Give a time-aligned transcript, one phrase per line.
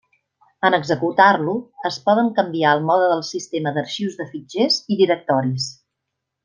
[0.69, 1.53] En executar-lo,
[1.91, 5.73] es poden canviar el mode del sistema d'arxius de fitxers i directoris.